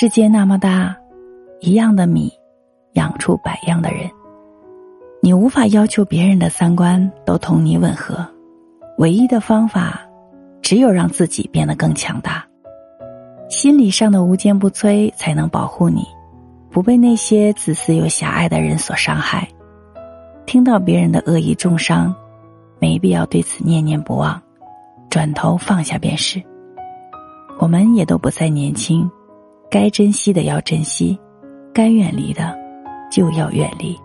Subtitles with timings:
[0.00, 0.96] 世界那么大，
[1.60, 2.32] 一样的米，
[2.94, 4.10] 养出百样的人。
[5.20, 8.26] 你无法要求别人的三观都同你吻合，
[8.96, 10.00] 唯一的方法，
[10.62, 12.42] 只有让自己变得更强大。
[13.50, 16.02] 心理上的无坚不摧，才能保护你，
[16.70, 19.46] 不被那些自私又狭隘的人所伤害。
[20.46, 22.16] 听到别人的恶意重伤，
[22.78, 24.40] 没必要对此念念不忘，
[25.10, 26.42] 转头放下便是。
[27.58, 29.06] 我们也都不再年轻，
[29.70, 31.16] 该珍惜的要珍惜，
[31.72, 32.58] 该远离的
[33.08, 33.96] 就要远离。